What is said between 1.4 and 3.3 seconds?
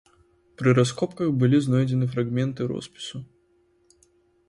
былі знойдзены фрагменты роспісу.